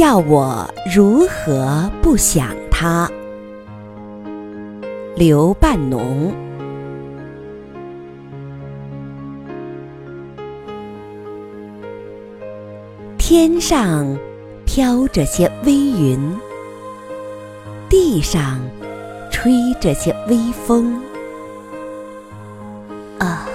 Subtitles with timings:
[0.00, 3.06] 叫我如何不想他？
[5.14, 6.32] 刘半农。
[13.18, 14.16] 天上
[14.64, 16.18] 飘着些微云，
[17.90, 18.58] 地上
[19.30, 20.98] 吹着些微风。
[23.18, 23.46] 啊，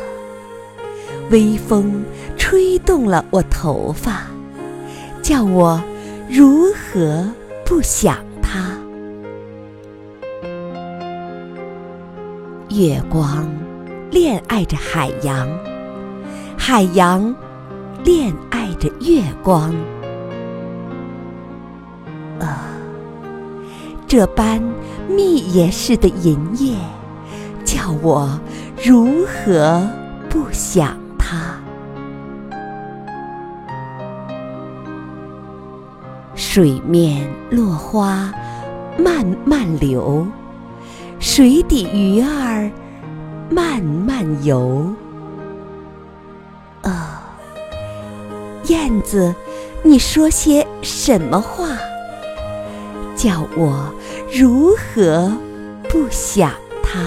[1.31, 2.05] 微风
[2.37, 4.27] 吹动了我头发，
[5.23, 5.81] 叫我
[6.37, 7.25] 如何
[7.65, 8.77] 不想他？
[12.71, 13.47] 月光
[14.11, 15.47] 恋爱着海洋，
[16.57, 17.33] 海洋
[18.03, 19.73] 恋爱着月光。
[22.41, 22.67] 啊，
[24.05, 24.61] 这般
[25.07, 26.75] 蜜也似的银叶，
[27.63, 28.37] 叫我
[28.83, 29.87] 如何
[30.29, 30.97] 不想
[36.35, 38.31] 水面落花
[38.97, 40.27] 慢慢流，
[41.19, 42.69] 水底鱼儿
[43.49, 44.93] 慢慢游。
[46.83, 46.91] 哦，
[48.67, 49.33] 燕子，
[49.81, 51.69] 你说些什么话，
[53.15, 53.91] 叫我
[54.33, 55.31] 如何
[55.89, 56.51] 不想
[56.83, 56.99] 它？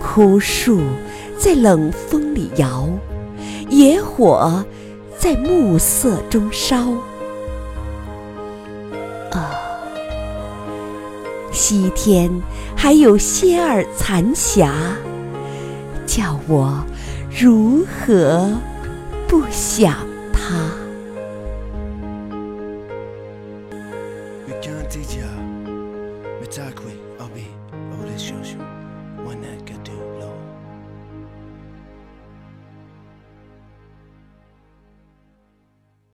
[0.00, 0.80] 枯树
[1.36, 2.88] 在冷风里摇，
[3.68, 4.64] 野火
[5.24, 6.90] 在暮色中烧，
[9.30, 9.56] 啊，
[11.50, 12.30] 西天
[12.76, 14.70] 还有些儿残霞，
[16.04, 16.84] 叫我
[17.30, 18.52] 如何
[19.26, 19.96] 不想
[20.30, 20.70] 他？